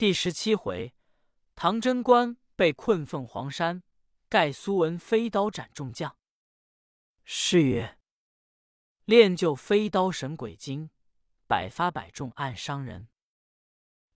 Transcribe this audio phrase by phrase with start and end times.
[0.00, 0.94] 第十七回，
[1.54, 3.82] 唐贞观被困凤凰山，
[4.30, 6.16] 盖苏文飞刀斩众将。
[7.22, 7.98] 诗曰
[9.04, 10.88] ：“练就飞刀神鬼精，
[11.46, 13.08] 百发百中暗伤人。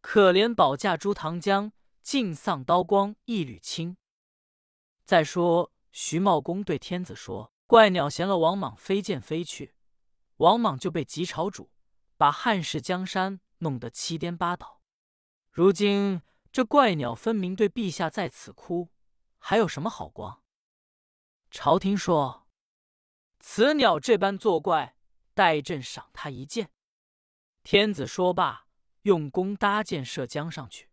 [0.00, 1.70] 可怜宝驾朱唐江，
[2.00, 3.98] 尽丧刀光一缕青。”
[5.04, 9.74] 再说徐茂公对天子说：“怪鸟衔了王莽飞剑飞去，
[10.36, 11.70] 王莽就被急朝主，
[12.16, 14.80] 把汉室江山弄得七颠八倒。
[15.54, 18.90] 如今这怪鸟分明对陛下在此哭，
[19.38, 20.42] 还有什么好光？”
[21.48, 22.48] 朝廷说
[23.38, 24.96] ：“此鸟这般作怪，
[25.32, 26.72] 待朕赏他一箭。”
[27.62, 28.66] 天子说罢，
[29.02, 30.90] 用弓搭箭射江上去。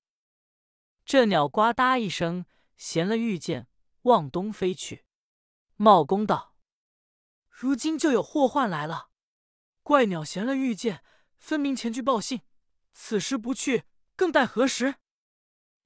[1.06, 2.46] 这鸟呱嗒一声，
[2.78, 3.68] 衔了玉箭。
[4.04, 5.06] 往东飞去。
[5.76, 6.56] 茂公道
[7.50, 9.10] ：“如今就有祸患来了。
[9.82, 11.04] 怪鸟衔了玉剑，
[11.40, 12.42] 分明前去报信。
[12.92, 13.86] 此时不去，
[14.22, 14.98] 更待何时？”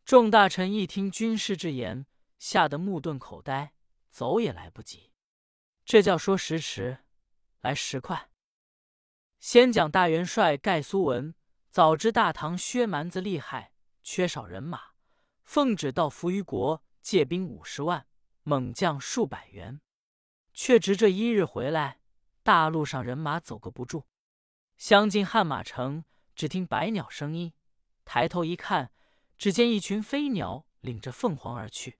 [0.03, 2.05] 众大臣一听军师之言，
[2.38, 3.72] 吓得目瞪口呆，
[4.09, 5.14] 走也来不及。
[5.86, 6.97] 这叫说时迟，
[7.61, 8.30] 来时快。
[9.39, 11.33] 先讲大元帅盖苏文，
[11.69, 13.72] 早知大唐薛蛮子厉害，
[14.03, 14.81] 缺少人马，
[15.45, 16.83] 奉旨到扶余国。
[17.02, 18.05] 借兵五十万，
[18.42, 19.80] 猛将数百员，
[20.53, 22.02] 却值这一日回来，
[22.44, 24.08] 大路上人马走个不住。
[24.75, 26.03] 相进汉马城，
[26.36, 27.53] 只听百鸟声音，
[28.06, 28.94] 抬头一看，
[29.38, 32.00] 只见一群飞鸟领着凤凰而去。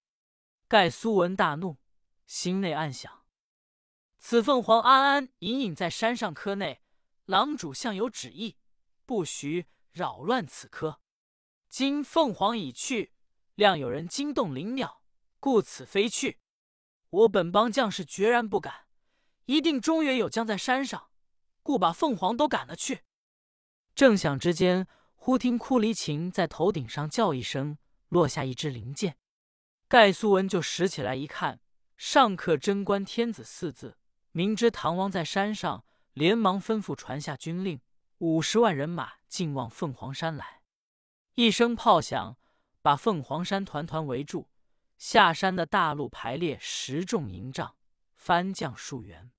[0.68, 1.78] 盖苏文大怒，
[2.26, 3.26] 心内暗想：
[4.18, 6.82] 此凤凰安安隐隐在山上科内，
[7.26, 8.58] 狼主向有旨意，
[9.06, 11.02] 不许扰乱此科。
[11.68, 13.12] 今凤凰已去。
[13.56, 15.02] 谅有人惊动灵鸟，
[15.40, 16.40] 故此飞去。
[17.10, 18.88] 我本帮将士决然不敢，
[19.46, 21.10] 一定中原有将在山上，
[21.64, 23.06] 故把凤凰都赶了去。
[23.94, 24.88] 正想之间，
[25.26, 29.18] 忽听库离琴在头顶上叫一声，落下一支灵箭。
[29.88, 31.62] 盖苏文就拾起来一看，
[31.98, 33.98] 上刻“贞观天子”四字，
[34.34, 35.84] 明知唐王在山上，
[36.14, 37.82] 连忙吩咐传下军令，
[38.20, 40.62] 五十万人马进望凤凰山来。
[41.34, 42.38] 一声炮响。
[42.84, 44.48] 把凤凰山团团围住，
[45.00, 47.76] 下山的大路排列十众营帐，
[48.14, 49.32] 番将数员。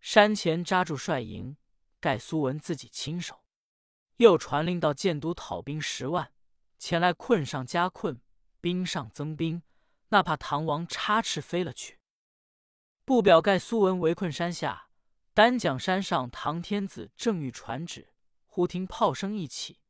[0.00, 1.58] 山前扎住帅营，
[2.00, 3.44] 盖苏文自己亲手。
[4.20, 6.30] 又传令到建都讨兵十万，
[6.78, 8.20] 前来困上加困，
[8.60, 9.62] 兵上增兵，
[10.10, 11.98] 那怕唐王插翅飞了去。
[13.06, 14.90] 不表盖苏文围困山下，
[15.32, 18.12] 单讲山上唐天子正欲传旨，
[18.44, 19.80] 忽听炮声一起，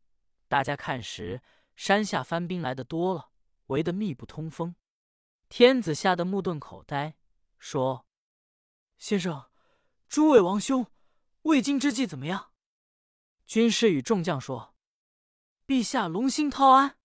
[0.46, 1.42] 大家看时。
[1.74, 3.30] 山下番兵来的多了，
[3.68, 4.76] 围得密不通风。
[5.48, 7.16] 天子吓得目瞪口呆，
[7.58, 8.06] 说
[8.98, 9.46] ：“先生，
[10.08, 10.86] 诸位王兄，
[11.42, 12.49] 未经之计怎么样？”
[13.50, 14.76] 军师与众将说
[15.66, 16.96] ：“陛下龙心涛安。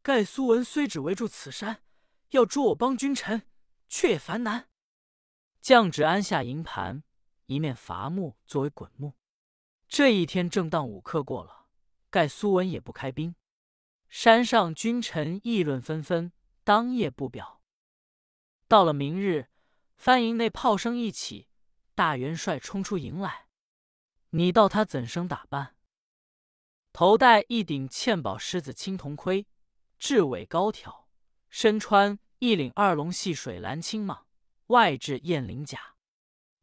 [0.00, 1.82] 盖苏文虽只围住此山，
[2.30, 3.48] 要捉我帮君臣，
[3.88, 4.68] 却也烦难。”
[5.60, 7.02] 将旨安下营盘，
[7.46, 9.16] 一面伐木作为滚木。
[9.88, 11.66] 这一天正当午刻过了，
[12.10, 13.34] 盖苏文也不开兵。
[14.08, 16.30] 山上君臣议论纷纷，
[16.62, 17.60] 当夜不表。
[18.68, 19.48] 到了明日，
[19.96, 21.48] 番营内炮声一起，
[21.96, 23.48] 大元帅冲出营来。
[24.34, 25.76] 你道他怎生打扮？
[26.92, 29.46] 头戴一顶嵌宝狮子青铜盔，
[30.00, 31.06] 雉尾高挑，
[31.50, 34.22] 身穿一领二龙戏水蓝青蟒，
[34.68, 35.96] 外置雁翎甲，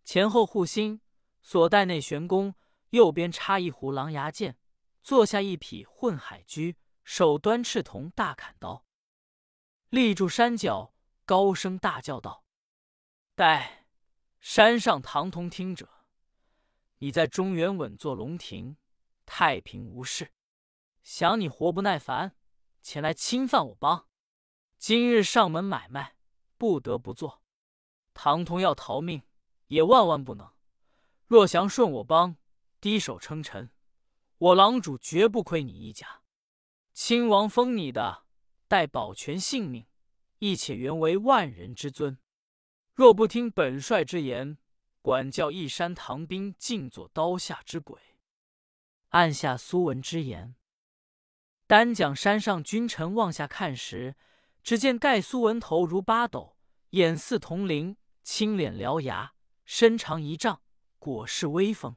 [0.04, 1.02] 前后护心，
[1.44, 2.56] 所带内玄弓，
[2.90, 4.58] 右边插一壶狼牙剑，
[5.04, 6.78] 坐下一匹混海驹。
[7.04, 8.86] 手端赤铜大砍刀，
[9.90, 10.94] 立住山脚，
[11.26, 12.44] 高声大叫道
[13.34, 13.88] ：“待
[14.40, 15.99] 山上唐同听者，
[17.02, 18.76] 你在中原稳坐龙庭，
[19.26, 20.34] 太平无事。
[21.02, 22.36] 想你活不耐烦，
[22.82, 24.08] 前来侵犯我邦，
[24.78, 26.18] 今日上门买卖，
[26.58, 27.42] 不得不做。
[28.14, 29.24] 唐同要逃命，
[29.68, 30.52] 也万万不能。
[31.26, 32.36] 若降顺我邦，
[32.82, 33.72] 低首称臣，
[34.38, 36.22] 我狼主绝不亏你一家。”
[36.94, 38.26] 亲王封你的，
[38.68, 39.88] 待保全性命，
[40.40, 42.20] 亦且原为万人之尊。
[42.94, 44.58] 若不听本帅之言，
[45.02, 48.00] 管教一山唐兵尽作刀下之鬼。
[49.10, 50.56] 按下苏文之言，
[51.68, 54.16] 单讲山上君臣望下看时，
[54.64, 56.58] 只见盖苏文头如八斗，
[56.92, 59.34] 眼似铜铃，青脸獠牙，
[59.66, 60.62] 身长一丈，
[60.98, 61.96] 果是威风。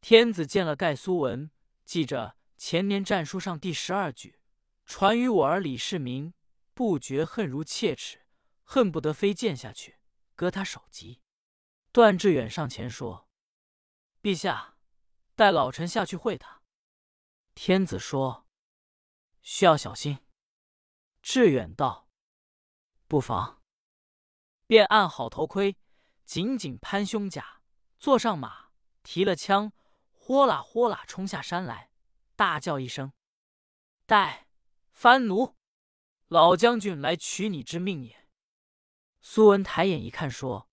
[0.00, 1.50] 天子见了盖苏文，
[1.84, 2.36] 记着。
[2.62, 4.38] 前年战书上第十二句，
[4.84, 6.34] 传于我儿李世民，
[6.74, 8.26] 不觉恨如切齿，
[8.64, 9.96] 恨不得飞剑下去
[10.36, 11.22] 割他首级。
[11.92, 13.28] 段志远上前说
[14.22, 14.76] ：“陛下，
[15.34, 16.62] 带老臣下去会他。”
[17.54, 18.46] 天子说
[19.42, 20.24] ：“需要小心。”
[21.20, 22.08] 志远道
[23.08, 23.60] ：“不妨。”
[24.68, 25.76] 便按好头盔，
[26.24, 27.60] 紧紧攀胸甲，
[27.98, 28.70] 坐上马，
[29.02, 29.72] 提了枪，
[30.12, 31.90] 豁啦豁啦冲下山来，
[32.36, 33.12] 大叫一声
[34.06, 34.46] ：“待
[34.92, 35.56] 番奴！
[36.28, 38.28] 老将军来取你之命也！”
[39.20, 40.69] 苏文抬眼一看，说：“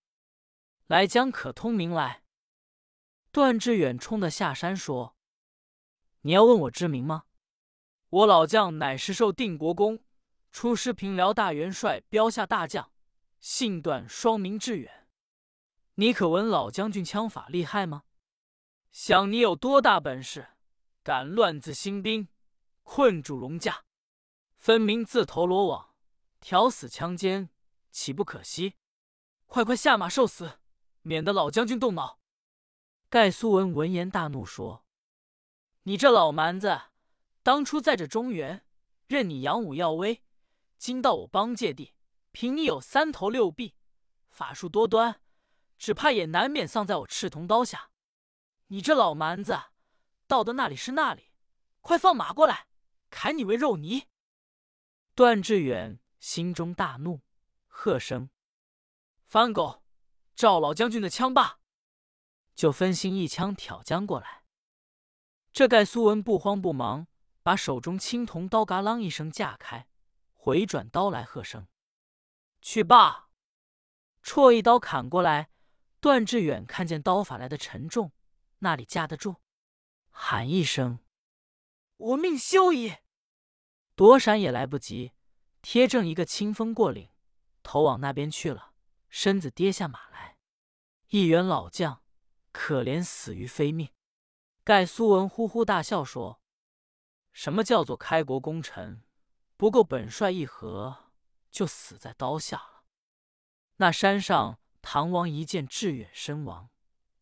[0.88, 2.24] 来将可通名来。”
[3.32, 5.16] 段志远冲的下山说
[6.22, 7.26] ：“你要问我知名吗？
[8.10, 10.04] 我老将乃是受定国公
[10.52, 12.92] 出师平辽大元帅标下大将，
[13.40, 15.08] 姓段，双名志远。
[15.96, 18.04] 你可闻老将军枪法厉害吗？
[18.92, 20.48] 想你有多大本事，
[21.04, 22.30] 敢乱自兴兵，
[22.82, 23.84] 困住龙驾，
[24.56, 25.94] 分明自投罗网，
[26.40, 27.50] 挑死枪尖，
[27.92, 28.76] 岂不可惜？
[29.46, 30.60] 快快下马受死，
[31.02, 32.20] 免得老将军动恼。”
[33.10, 34.86] 盖苏文闻言大怒，说
[35.84, 36.82] ：“你这老蛮子，
[37.42, 38.66] 当初在这中原，
[39.08, 40.24] 任你扬武耀威；
[40.78, 41.94] 今到我邦界地，
[42.34, 43.76] 凭你有三头六臂，
[44.30, 45.22] 法术多端，
[45.78, 47.92] 只怕也难免丧在我赤铜刀下。
[48.68, 49.58] 你这老蛮子，
[50.28, 51.32] 到的那里是那里，
[51.80, 52.68] 快放马过来，
[53.10, 54.08] 砍你为肉泥！”
[55.16, 57.22] 段志远心中大怒，
[57.68, 58.30] 喝声
[59.26, 59.82] ：“番狗，
[60.38, 61.60] 赵老将军的枪罢！”
[62.56, 64.44] 就分心一枪挑将过来，
[65.52, 67.08] 这盖苏文不慌不忙，
[67.44, 69.88] 把手中青铜刀嘎啷一声架开，
[70.34, 71.68] 回转刀来，喝声
[72.62, 73.30] ：“去罢！”
[74.24, 75.50] 绰一刀砍过来。
[76.00, 78.12] 段志远看见刀法来的沉重，
[78.60, 79.38] 那里架得住？
[80.12, 81.00] 喊一声
[81.98, 82.98] ：“我命休矣！”
[83.96, 85.14] 躲闪也来不及，
[85.64, 87.10] 贴正一个清风过岭，
[87.64, 88.74] 头往那边去了，
[89.10, 90.27] 身子跌下马来。
[91.08, 92.04] 一员老将。
[92.54, 93.92] 可怜死于非命，
[94.64, 96.42] 盖苏文呼呼大笑说
[97.32, 99.04] ：“什么叫做开国功臣？
[99.58, 101.12] 不够本帅一合，
[101.52, 102.84] 就死在刀下了。”
[103.78, 106.72] 那山上唐王一见志远身亡，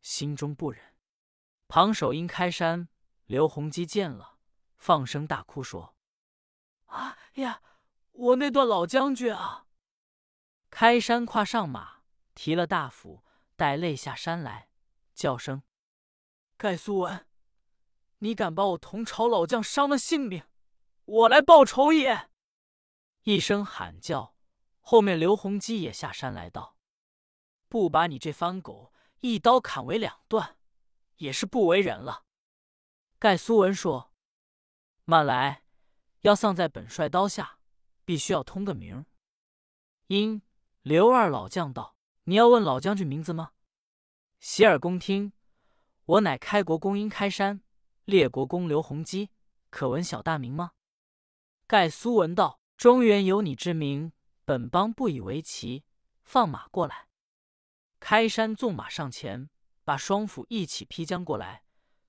[0.02, 0.96] 心中不忍。
[1.68, 2.88] 庞守殷开山
[3.26, 4.38] 刘洪基见了，
[4.78, 5.98] 放声大哭说
[6.88, 7.62] ：“啊呀，
[8.14, 9.68] 我那段老将军啊！”
[10.72, 12.04] 开山跨上马，
[12.34, 13.25] 提了大斧，
[13.56, 14.70] 带泪下山来。
[15.14, 15.64] 叫声
[16.58, 17.26] ：“盖苏文，
[18.18, 20.44] 你敢把我同朝老将伤了性命，
[21.06, 22.30] 我来报仇也！”
[23.24, 24.36] 一声喊叫，
[24.82, 26.78] 后面刘洪基也下山来道
[27.70, 30.58] ：“不把你这番狗一刀砍为两段，
[31.16, 32.26] 也是不为人了。”
[33.18, 34.14] 盖苏文说
[35.06, 35.64] ：“慢来，
[36.22, 37.60] 要丧在本帅刀下，
[38.04, 39.06] 必须要通个名。”
[40.08, 40.42] 因
[40.82, 41.95] 刘二老将道
[42.26, 43.54] ：“你要问老将军名字吗？”
[44.40, 45.34] 洗耳恭听，
[46.06, 47.62] 我乃开国公殷开山，
[48.04, 49.32] 列国公刘弘基，
[49.72, 50.72] 可闻小大名吗？
[51.66, 54.12] 盖苏闻道：“中原有你之名，
[54.44, 55.84] 本邦不以为奇。”
[56.24, 57.08] 放马过来。
[58.00, 59.50] 开山纵马上前，
[59.84, 61.64] 把双斧一起劈将过来。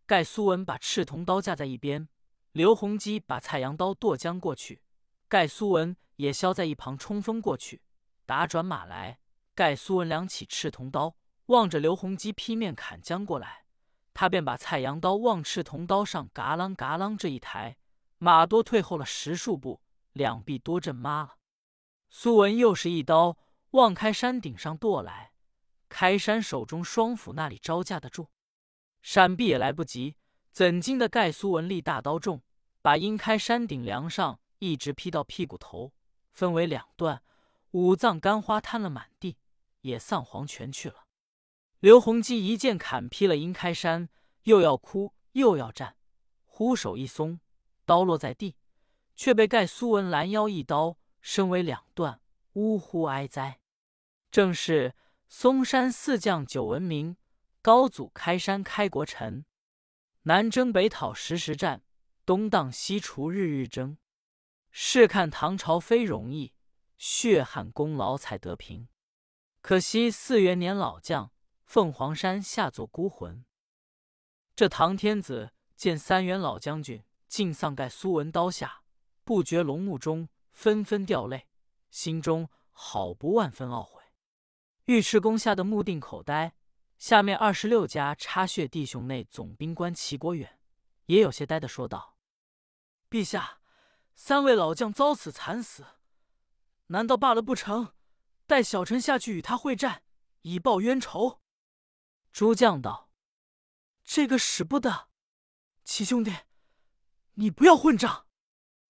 [0.07, 2.09] 盖苏文把赤铜刀架在一边，
[2.53, 4.83] 刘弘基把菜阳刀剁将过去。
[5.29, 7.83] 盖苏文也削在一旁冲锋过去，
[8.25, 9.21] 打转马来。
[9.57, 11.17] 盖苏文两起赤铜刀。
[11.47, 13.67] 望着刘洪基劈面砍将过来，
[14.13, 17.77] 他便把菜阳刀往赤铜刀上嘎啷嘎啷这一抬，
[18.19, 19.81] 马多退后了十数步，
[20.13, 21.37] 两臂多震麻了。
[22.11, 23.37] 苏文又是一刀
[23.71, 25.31] 望开山顶上剁来，
[25.89, 28.27] 开山手中双斧那里招架得住？
[29.01, 30.17] 闪避也来不及，
[30.51, 32.43] 怎经的盖苏文力大刀重，
[32.83, 35.93] 把阴开山顶梁上一直劈到屁股头，
[36.33, 37.23] 分为两段，
[37.71, 39.37] 五脏肝花摊了满地，
[39.87, 41.07] 也丧黄泉去了。
[41.79, 44.09] 刘洪基一剑砍劈了殷开山，
[44.43, 45.97] 又要哭又要战，
[46.45, 47.41] 忽手一松，
[47.85, 48.57] 刀落在地，
[49.15, 52.21] 却被盖苏文拦腰一刀，身为两段，
[52.55, 53.61] 呜呼哀哉！
[54.31, 54.95] 正是
[55.29, 57.17] 嵩山四将久闻名，
[57.63, 59.45] 高祖开山开国臣，
[60.23, 61.83] 南征北讨时时战，
[62.25, 63.99] 东荡西除日日争。
[64.71, 66.53] 试看唐朝非容易，
[66.99, 68.89] 血汗功劳才得平。
[69.69, 71.33] 可惜四元年老将。
[71.65, 73.45] 凤凰山下作孤魂。
[74.55, 78.85] 这唐天子见三元老将军竟丧盖苏文刀下，
[79.25, 81.49] 不觉龙目中纷纷掉泪，
[81.91, 84.01] 心中好不万分懊悔。
[84.85, 86.55] 尉迟恭吓得目定口呆。
[86.97, 90.61] 下面二十六家插血弟兄内总兵官齐国远
[91.07, 92.17] 也有些呆的说道
[93.11, 93.59] ：“陛下，
[94.15, 95.85] 三位老将遭此惨死，
[96.87, 97.96] 难道罢了不成？
[98.47, 100.05] 待小臣下去与他会战，
[100.43, 101.43] 以报冤仇。”
[102.33, 103.11] 诸将道
[104.05, 105.09] ：“这个使不得，
[105.85, 106.33] 齐兄弟，
[107.35, 108.27] 你不要混账。”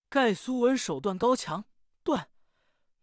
[0.08, 1.64] 盖苏文手段高强，
[2.02, 2.30] 断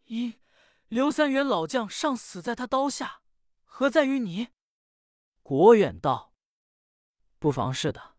[0.05, 0.39] 因
[0.87, 3.23] 刘三元老将尚死在他刀下，
[3.63, 4.49] 何在于你？
[5.41, 6.33] 国远道
[7.39, 8.15] ：“不妨事的。”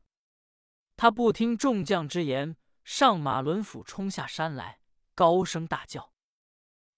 [0.96, 4.80] 他不听众将之言，上马轮斧冲下山来，
[5.14, 6.12] 高声大叫：“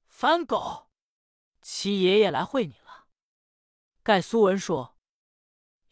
[0.06, 0.85] 反狗！
[1.68, 3.08] 七爷爷来会你了。”
[4.04, 4.96] 盖苏文说：“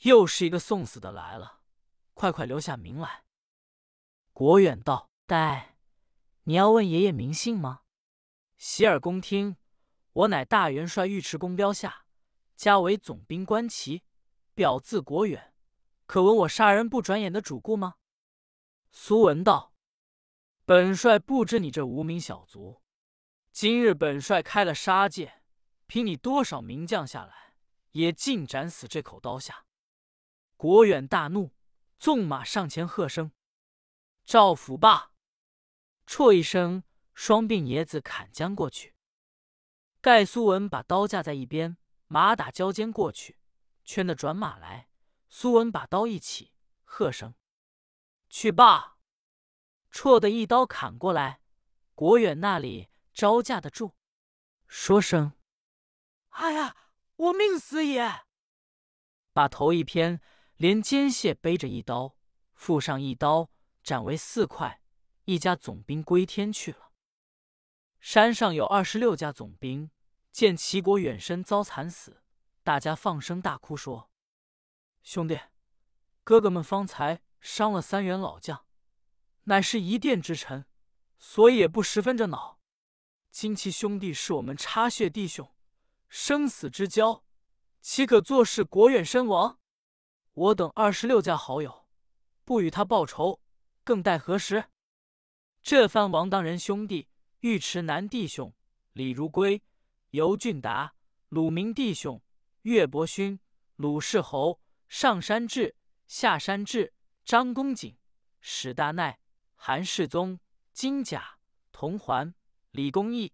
[0.03, 1.63] 又是一个送死的来了，
[2.13, 3.25] 快快留下名来。”
[4.33, 5.77] 国远道：“待
[6.45, 7.81] 你要问爷爷名姓吗？”
[8.57, 9.57] 洗耳恭听。
[10.13, 12.07] 我乃大元帅尉迟恭标下，
[12.55, 14.05] 家为总兵官旗，
[14.55, 15.57] 表字国远。
[16.07, 17.97] 可闻我杀人不转眼的主顾吗？
[18.93, 19.75] 苏文道
[20.65, 22.81] ：“本帅不知你这无名小卒。
[23.51, 25.43] 今日本帅开了杀戒，
[25.87, 27.57] 凭你多少名将下来，
[27.93, 29.67] 也尽斩死这口刀下。”
[30.57, 31.55] 国远大怒，
[31.99, 33.33] 纵马上前喝声
[34.25, 35.13] ：“赵府罢！”
[36.07, 38.95] 啜一声，双鬓爷子砍将过去。
[40.01, 41.77] 盖苏文把刀架在一边，
[42.07, 43.39] 马打交间过去，
[43.85, 44.89] 圈的转马来。
[45.29, 46.53] 苏文把刀一起，
[46.85, 47.35] 喝声
[48.31, 48.99] ：“去罢！”
[49.91, 51.41] 绰的一刀砍过来，
[51.95, 53.95] 国远那里招架得住？
[54.67, 55.33] 说声
[56.35, 56.77] ：“哎呀，
[57.17, 58.23] 我命死也！”
[59.33, 60.21] 把头一偏，
[60.57, 62.17] 连肩卸背着一刀，
[62.55, 63.51] 腹上一刀，
[63.83, 64.81] 斩为四块。
[65.25, 66.93] 一家总兵归天去了。
[67.99, 69.91] 山上有二十六家总兵，
[70.31, 72.23] 见齐国远身遭惨死，
[72.63, 74.11] 大家放声大哭，说。
[75.03, 75.41] 兄弟，
[76.23, 78.67] 哥哥们方才伤了三员老将，
[79.45, 80.67] 乃是一殿之臣，
[81.19, 82.61] 所以也不十分着恼。
[83.31, 85.54] 今其兄弟是我们插血弟兄，
[86.17, 87.25] 生死之交，
[87.81, 89.59] 岂可坐视国远身亡？
[90.35, 91.89] 我等二十六家好友，
[92.45, 93.41] 不与他报仇，
[93.83, 94.67] 更待何时？
[95.61, 97.09] 这番王当仁兄弟、
[97.41, 98.55] 尉迟南弟兄、
[98.93, 99.61] 李如归、
[100.11, 100.95] 尤俊达、
[101.31, 102.23] 鲁明弟兄、
[102.63, 103.41] 岳伯勋、
[103.75, 104.61] 鲁世侯。
[104.87, 105.75] 上山志、
[106.07, 106.95] 下山志、
[107.25, 107.99] 张公瑾、
[108.41, 109.19] 史大奈、
[109.57, 110.39] 韩世宗、
[110.73, 111.39] 金甲、
[111.73, 112.33] 童环、
[112.71, 113.33] 李公义、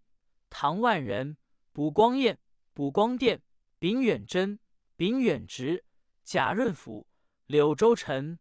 [0.49, 1.37] 唐万人、
[1.73, 2.39] 卜光彦、
[2.73, 3.43] 卜光殿、
[3.79, 4.59] 秉远贞、
[4.97, 5.85] 秉远直、
[6.25, 7.07] 贾润甫、
[7.47, 8.39] 柳州臣、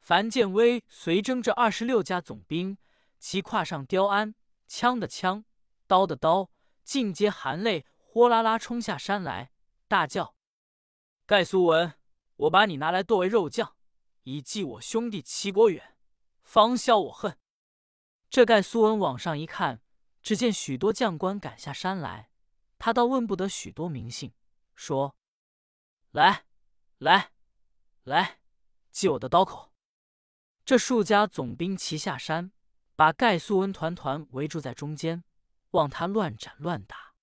[0.00, 2.78] 樊建威随征这二十六家总兵，
[3.18, 4.34] 其胯上雕鞍，
[4.66, 5.44] 枪的枪，
[5.86, 6.50] 刀的刀，
[6.82, 9.50] 尽皆含泪呼啦啦冲下山来，
[9.86, 10.34] 大叫
[11.26, 11.94] ：“盖苏文！”
[12.38, 13.74] 我把你拿来剁为肉酱，
[14.22, 15.96] 以祭我兄弟齐国远，
[16.44, 17.36] 方消我恨。
[18.30, 19.82] 这盖苏文往上一看，
[20.22, 22.27] 只见许多将官赶下山来，
[22.78, 24.32] 他倒问不得许多名姓，
[24.74, 25.16] 说
[26.12, 26.44] ：“来，
[26.98, 27.32] 来，
[28.04, 28.38] 来，
[28.90, 29.72] 祭我的刀口。”
[30.64, 32.52] 这数家总兵齐下山，
[32.94, 35.24] 把盖苏文团团围住在中间，
[35.70, 37.14] 望他乱斩乱打。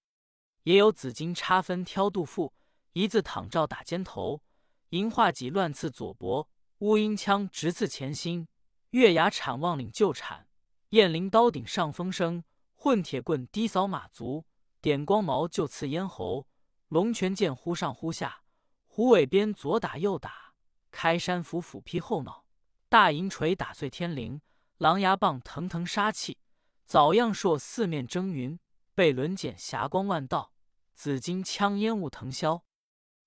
[0.63, 2.53] 也有紫金插分挑肚腹，
[2.93, 4.41] 一字躺照打肩头。
[4.89, 8.47] 银化戟乱刺左脖，乌鹰枪直刺前心，
[8.91, 10.47] 月牙铲望领就铲，
[10.89, 12.43] 雁翎刀顶上风声，
[12.75, 14.45] 混铁棍低扫马足，
[14.85, 16.45] 点光矛就刺咽喉，
[16.89, 18.43] 龙泉剑忽上忽下，
[18.85, 20.53] 虎尾鞭左打右打，
[20.91, 22.45] 开山斧斧劈后脑，
[22.87, 24.39] 大银锤打碎天灵，
[24.77, 26.37] 狼牙棒腾腾杀气，
[26.85, 28.59] 枣样硕四面蒸云，
[28.93, 30.53] 背轮剪霞光万道，
[30.93, 32.61] 紫金枪烟雾腾霄。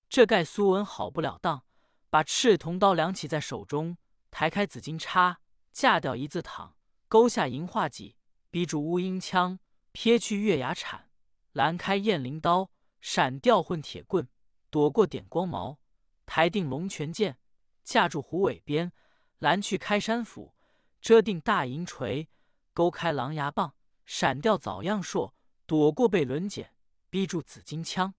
[0.07, 1.65] 这盖苏文好不了当，
[2.09, 3.97] 把赤铜刀两起在手中，
[4.31, 5.41] 抬开紫金叉，
[5.73, 6.77] 架掉一字躺，
[7.09, 8.15] 勾下银化戟，
[8.49, 9.59] 逼住乌鹰枪，
[9.91, 11.08] 撇去月牙铲，
[11.51, 14.27] 拦开雁翎刀，闪掉混铁棍，
[14.69, 15.79] 躲过点光矛，
[16.25, 17.37] 抬定龙泉剑，
[17.83, 18.91] 架住虎尾鞭，
[19.39, 20.53] 拦去开山斧，
[21.01, 22.29] 遮定大银锤，
[22.73, 23.75] 勾开狼牙棒，
[24.05, 25.33] 闪掉枣样槊，
[25.65, 26.73] 躲过被轮剪，
[27.09, 28.13] 逼住紫金枪。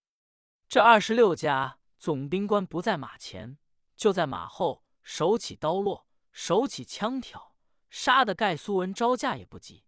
[0.69, 1.79] 这二十六家。
[2.01, 3.59] 总兵官不在马前，
[3.95, 7.55] 就在马后，手起刀落，手起枪挑，
[7.91, 9.85] 杀的盖苏文招架也不及。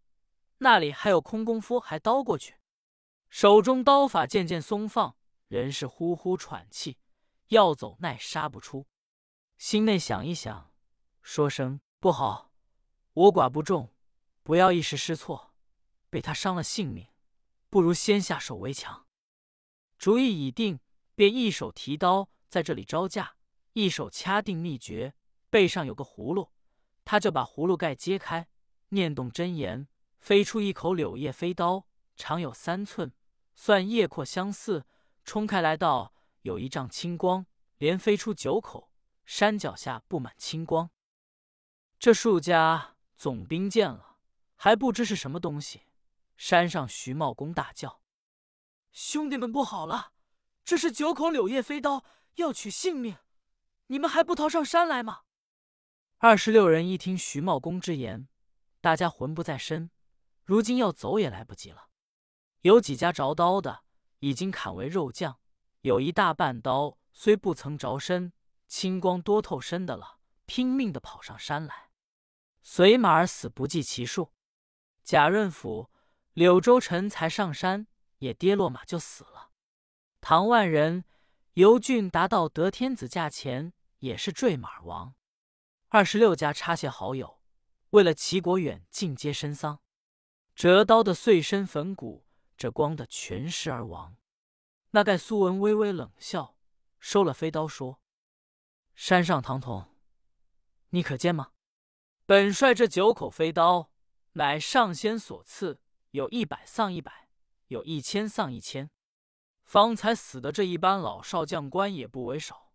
[0.59, 2.57] 那里还有空功夫，还刀过去，
[3.33, 5.17] 手中刀法渐渐松放，
[5.49, 6.99] 人是呼呼喘气，
[7.49, 8.87] 要走奈杀不出。
[9.57, 10.71] 心内想一想，
[11.23, 12.53] 说声不好，
[13.15, 13.95] 我寡不重，
[14.43, 15.55] 不要一时失措，
[16.11, 17.09] 被他伤了性命，
[17.71, 19.07] 不如先下手为强。
[19.99, 20.79] 主意已定。
[21.15, 23.37] 便一手提刀在这里招架，
[23.75, 25.15] 一手掐定秘诀，
[25.51, 26.51] 背上有个葫芦，
[27.05, 28.49] 他就把葫芦盖揭开，
[28.89, 29.87] 念动真言，
[30.19, 31.87] 飞出一口柳叶飞刀，
[32.17, 33.13] 长有三寸，
[33.55, 34.87] 算叶阔相似，
[35.25, 37.47] 冲开来道有一丈青光，
[37.79, 38.91] 连飞出九口，
[39.25, 40.91] 山脚下布满青光。
[41.99, 44.19] 这数家总兵见了，
[44.57, 45.83] 还不知是什么东西。
[46.37, 48.03] 山上徐茂公大叫
[48.91, 50.13] ：“兄弟们，不好了！
[50.65, 52.05] 这是九口柳叶飞刀，
[52.37, 53.19] 要取性命！
[53.87, 55.21] 你们还不逃上山来吗？”
[56.19, 58.27] 二十六人一听徐茂公之言，
[58.81, 59.91] 大家魂不在身，
[60.45, 61.91] 如今要走也来不及了。
[62.63, 63.83] 有几家着刀的，
[64.21, 65.35] 已经砍为肉酱；
[65.81, 68.33] 有一大半刀虽不曾着身，
[68.69, 71.91] 青光多透身的了，拼命的跑上山来。
[72.63, 74.33] 随马而死不计其数。
[75.03, 75.91] 贾润甫、
[76.35, 77.89] 柳州臣才上山，
[78.19, 79.51] 也跌落马就死了。
[80.21, 81.05] 唐万人、
[81.55, 85.15] 尤俊达到得天子驾前，也是坠马而亡。
[85.89, 87.41] 二十六家插谢好友，
[87.91, 89.81] 为了齐国远，尽皆身丧。
[90.55, 92.25] 折刀的碎身粉骨。
[92.63, 94.17] 这光的全尸而亡。
[94.91, 96.57] 那盖苏文微微冷笑，
[97.01, 98.01] 收了飞刀，说
[98.95, 99.93] ：“山上唐童，
[100.91, 101.51] 你可见吗？
[102.25, 103.91] 本帅这九口飞刀，
[104.35, 105.81] 乃上仙所赐，
[106.13, 107.29] 有一百丧一百，
[107.67, 108.89] 有一千丧一千。
[109.65, 112.71] 方才死的这一班老少将官也不为少，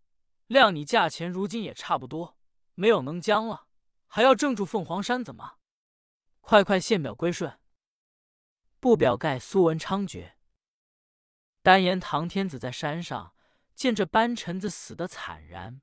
[0.48, 2.38] 量你价钱如今也差不多，
[2.74, 3.68] 没有能将了，
[4.08, 5.60] 还要镇住凤凰山怎么？
[6.42, 7.58] 快快献表归顺。”
[8.80, 10.34] 不表盖苏文猖獗，
[11.64, 13.34] 单言唐天子在山上
[13.74, 15.82] 见这班臣子死的惨然，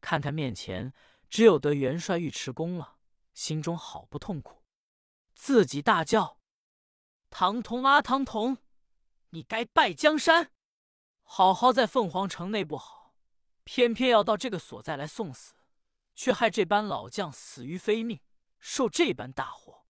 [0.00, 0.92] 看他面前
[1.28, 2.96] 只有得元帅尉迟恭了，
[3.34, 4.64] 心中好不痛苦，
[5.34, 6.38] 自己大叫
[7.28, 8.58] ：“唐同啊，唐同，
[9.30, 10.50] 你该拜江山！
[11.22, 13.14] 好好在凤凰城内不好，
[13.64, 15.54] 偏偏要到这个所在来送死，
[16.14, 18.20] 却害这班老将死于非命，
[18.58, 19.80] 受这般大祸。”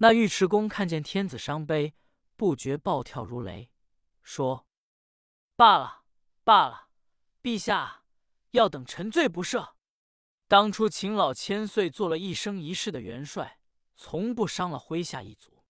[0.00, 1.92] 那尉迟恭看见天子伤悲，
[2.36, 3.68] 不觉暴跳如雷，
[4.22, 4.64] 说
[5.56, 6.04] ：“罢了，
[6.44, 6.90] 罢了，
[7.42, 8.04] 陛下
[8.52, 9.74] 要等臣罪不赦。
[10.46, 13.58] 当初秦老千岁做了一生一世的元帅，
[13.96, 15.64] 从不伤了麾下一族。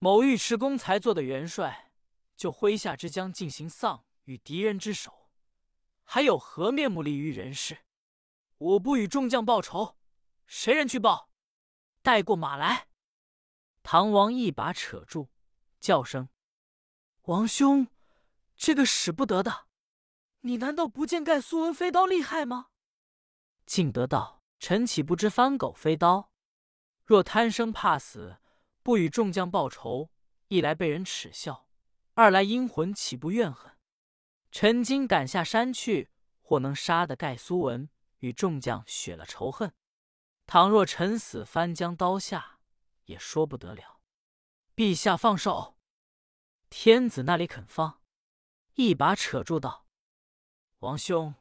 [0.00, 1.92] 某尉迟恭才做的元帅，
[2.36, 5.30] 就麾下之将进行丧于敌人之手，
[6.02, 7.84] 还有何面目立于人世？
[8.58, 9.96] 我不与众将报仇，
[10.48, 11.30] 谁人去报？
[12.02, 12.88] 带过马来。”
[13.82, 15.28] 唐王一把扯住，
[15.80, 16.28] 叫声
[17.22, 17.88] ：“王兄，
[18.56, 19.66] 这个使不得的！
[20.42, 22.68] 你难道不见盖苏文飞刀厉害吗？”
[23.66, 26.30] 敬德道：“臣岂不知翻狗飞刀？
[27.04, 28.38] 若贪生怕死，
[28.82, 30.10] 不与众将报仇，
[30.48, 31.68] 一来被人耻笑，
[32.14, 33.72] 二来阴魂岂不怨恨？
[34.52, 39.72] 臣今赶下山去，或能杀得盖苏文，与众将雪了仇恨。
[40.46, 42.50] 倘若臣死翻江刀下。”
[43.12, 44.00] 也说不得了，
[44.74, 45.78] 陛下放手。
[46.70, 48.00] 天子那里肯放，
[48.74, 49.86] 一把扯住道
[50.80, 51.34] ：“王兄，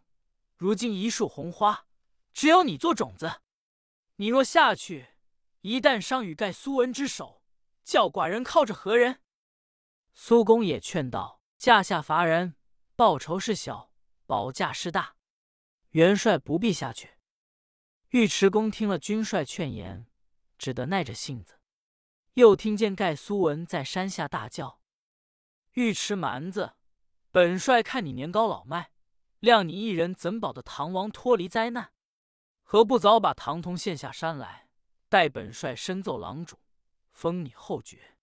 [0.57, 1.87] 如今一树红花，
[2.33, 3.41] 只有你做种子。
[4.17, 5.15] 你若下去，
[5.61, 7.41] 一旦伤与盖苏文之手，
[7.85, 9.21] 叫寡人靠着何人？”
[10.13, 12.57] 苏公也劝道：“驾下伐人，
[12.97, 13.93] 报仇事小，
[14.25, 15.15] 保驾事大。
[15.91, 17.11] 元帅不必下去。”
[18.11, 20.05] 尉迟恭听了军帅劝言。
[20.57, 21.57] 只得耐着性子，
[22.33, 24.79] 又听见盖苏文在山下大叫
[25.75, 26.73] ：“尉迟蛮子，
[27.29, 28.91] 本帅看你年高老迈，
[29.41, 31.91] 谅你一人怎保得唐王脱离灾难？
[32.63, 34.69] 何不早把唐通献下山来，
[35.09, 36.57] 待本帅深奏郎主，
[37.11, 38.15] 封你后爵？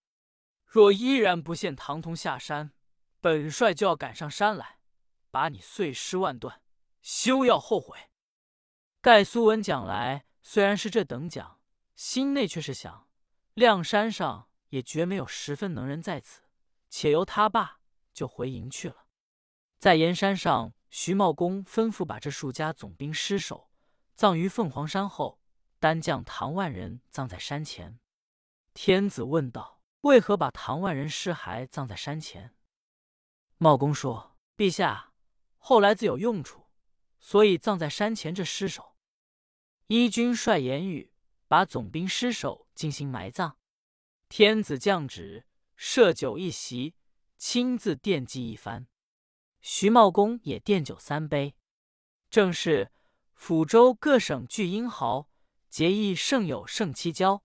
[0.65, 2.71] 若依然不献唐通下山，
[3.21, 4.79] 本帅就要赶上山来，
[5.29, 6.61] 把你碎尸万段，
[7.01, 7.97] 休要后悔。”
[9.01, 11.59] 盖苏文讲来虽然是这等讲。
[11.95, 13.08] 心内却是想，
[13.59, 16.43] 亮山上也绝没有十分能人在此，
[16.89, 17.81] 且由他罢，
[18.13, 19.05] 就回营去了。
[19.77, 23.69] 在岩山上，徐茂公吩咐把这数家总兵尸首
[24.15, 25.41] 葬于凤凰山后，
[25.77, 27.99] 单将唐万人葬在山前。
[28.73, 32.55] 天子问道：“为何把唐万人尸骸葬在山前？”
[33.59, 35.11] 茂公说：“陛下
[35.57, 36.67] 后来自有用处，
[37.19, 38.95] 所以葬在山前这尸首。”
[39.87, 41.11] 依君帅言语。
[41.49, 43.57] 把总兵尸首进行埋葬，
[44.29, 46.95] 天子降旨设酒一席，
[47.37, 48.87] 亲自奠祭一番。
[49.59, 51.57] 徐茂公也奠酒三杯。
[52.29, 52.93] 正是
[53.37, 55.29] 抚州各省聚英豪，
[55.67, 57.43] 结义胜友胜七交，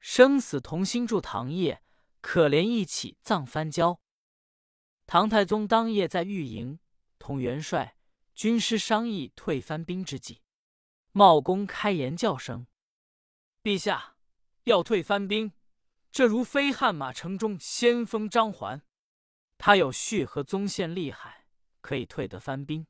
[0.00, 1.80] 生死同心助唐业，
[2.20, 4.00] 可怜一起葬番交。
[5.06, 6.80] 唐太宗当夜在御营，
[7.20, 7.96] 同元帅、
[8.34, 10.42] 军师商议退番兵之计。
[11.12, 12.66] 茂公开言叫声。
[13.62, 14.15] 陛下
[14.66, 15.52] 要退番兵，
[16.10, 18.82] 这如非悍马城中先锋张环，
[19.58, 21.46] 他有序和宗宪厉害，
[21.80, 22.84] 可以退得番兵。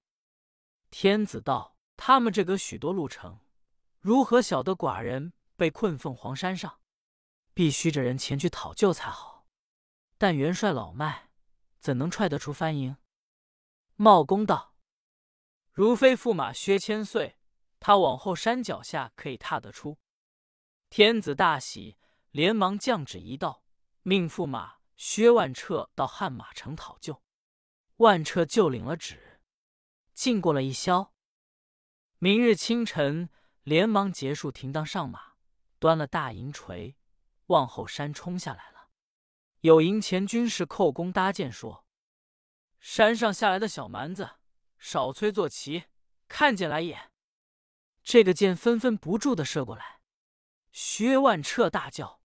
[0.91, 3.41] 天子道：他们这隔许多路程，
[4.01, 6.81] 如何晓得寡人被困凤凰山上？
[7.53, 9.47] 必须着人前去讨救才好。
[10.17, 11.29] 但元帅老迈，
[11.79, 12.97] 怎能踹得出番营？
[13.97, 14.75] 茂公道
[15.73, 17.37] ：“如非驸马薛千岁，
[17.79, 19.99] 他往后山脚下可以踏得出。”
[20.89, 21.97] 天子大喜，
[22.31, 23.65] 连忙降旨一道，
[24.03, 27.23] 命驸马薛万彻到汉马城讨救。
[27.97, 29.41] 万彻就领了旨，
[30.15, 31.13] 进过了一宵。
[32.19, 33.29] 明日清晨，
[33.63, 35.35] 连忙结束停当上马，
[35.79, 36.97] 端了大银锤，
[37.47, 38.89] 往后山冲下来了。
[39.61, 41.85] 有营前军士叩弓搭箭，说
[42.81, 44.37] ：“山上下来的小蛮子，
[44.79, 45.85] 少催坐骑，
[46.29, 47.11] 看见来也。”
[48.05, 49.96] 这个箭纷纷不住的射过来。
[50.77, 52.21] 薛万彻大叫：“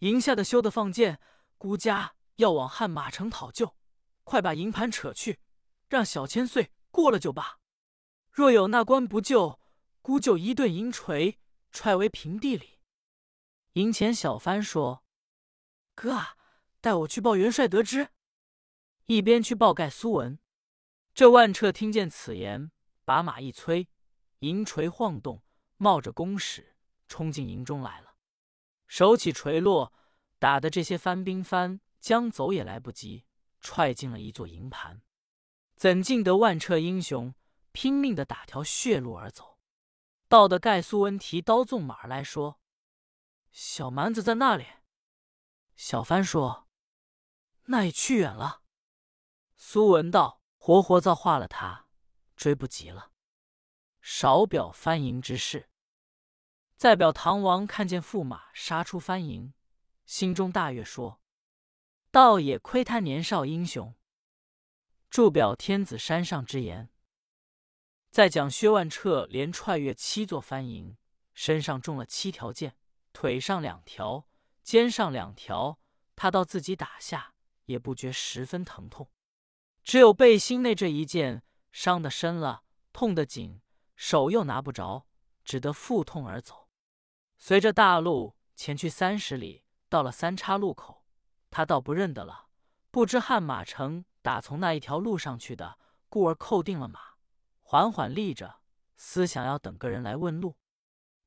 [0.00, 1.20] 营下的休得放箭！
[1.58, 3.76] 孤家要往汉马城讨救。”
[4.24, 5.40] 快把营盘扯去，
[5.86, 7.58] 让小千岁过了就罢。
[8.30, 9.60] 若有那官不救，
[10.00, 11.38] 孤就一顿银锤
[11.70, 12.78] 踹为平地里。
[13.74, 15.04] 营前小番说
[15.94, 16.38] ：“哥啊，
[16.80, 18.08] 带我去报元帅得知。”
[19.04, 20.38] 一边去报盖苏文。
[21.12, 22.70] 这万彻听见此言，
[23.04, 23.86] 把马一催，
[24.38, 25.42] 银锤晃动，
[25.76, 26.69] 冒着弓矢
[27.10, 28.14] 冲进营中来了。
[28.86, 29.92] 手起锤落，
[30.38, 33.26] 打的这些番兵番将走也来不及。
[33.60, 35.02] 踹进了一座营盘，
[35.76, 37.34] 怎禁得万彻英雄
[37.72, 39.58] 拼命的打条血路而走？
[40.28, 42.58] 到的盖苏文提刀纵马来说
[43.52, 44.66] ：“小蛮子在那里？”
[45.76, 46.68] 小番说
[47.66, 48.62] ：“那也去远了。”
[49.58, 51.86] 苏文道：“活活造化了他，
[52.34, 53.12] 追不及了。”
[54.00, 55.69] 少表番营之事。
[56.80, 59.52] 再表唐王看见驸马杀出番营，
[60.06, 61.20] 心中大悦，说。
[62.10, 63.94] 倒也亏他年少英雄。
[65.10, 66.88] 注表天子山上之言。
[68.10, 70.96] 再讲薛万彻连踹越七座番营，
[71.34, 72.78] 身上中了七条箭，
[73.12, 74.26] 腿上两条，
[74.62, 75.78] 肩上两条，
[76.16, 77.34] 他到自己打下
[77.66, 79.10] 也不觉十分疼痛，
[79.84, 82.62] 只有背心内这一箭伤得深了，
[82.94, 83.60] 痛得紧，
[83.96, 85.06] 手又拿不着，
[85.44, 86.68] 只得腹痛而走。
[87.42, 91.06] 随着大路前去三十里，到了三岔路口。
[91.50, 92.48] 他倒不认得了，
[92.90, 95.78] 不知汉马城打从那一条路上去的，
[96.10, 97.00] 故而扣定了马，
[97.62, 98.60] 缓缓立着，
[98.96, 100.58] 思想要等个人来问路。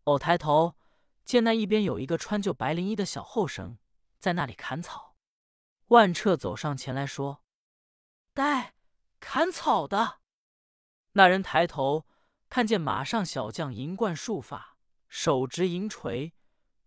[0.03, 0.75] 偶抬头
[1.25, 3.79] 见那一边有一个穿旧白绫衣的小后生
[4.19, 5.15] 在那里砍草，
[5.87, 7.43] 万彻走上前来说
[8.33, 8.75] ：“呆，
[9.19, 10.19] 砍草的。”
[11.13, 12.05] 那人抬头
[12.49, 14.72] 看见马上小将银冠束发，
[15.15, 16.33] 手执银锤，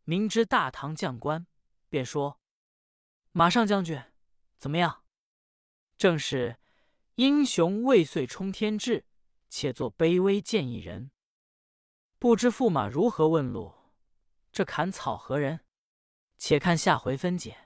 [0.03, 1.47] 明知大唐将官，
[1.89, 2.41] 便说。
[3.31, 4.03] 马上将军，
[4.59, 5.05] 怎么样？
[5.97, 6.59] 正是
[7.15, 9.07] 英雄未遂冲天志，
[9.49, 11.13] 且作卑微见一人。
[12.19, 13.73] 不知驸马如何问路？
[14.51, 15.61] 这砍草何人？
[16.37, 17.66] 且看下回分解。